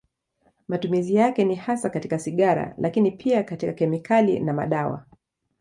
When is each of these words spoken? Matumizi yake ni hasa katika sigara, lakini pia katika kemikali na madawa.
Matumizi 0.67 1.15
yake 1.15 1.43
ni 1.43 1.55
hasa 1.55 1.89
katika 1.89 2.19
sigara, 2.19 2.75
lakini 2.77 3.11
pia 3.11 3.43
katika 3.43 3.73
kemikali 3.73 4.39
na 4.39 4.53
madawa. 4.53 5.05